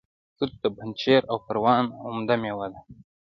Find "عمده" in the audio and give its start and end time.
2.05-2.35